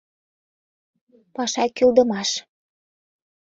[1.35, 2.29] Паша кӱлдымаш...